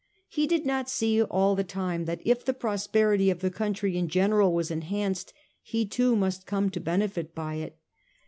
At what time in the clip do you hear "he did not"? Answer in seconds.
0.27-0.89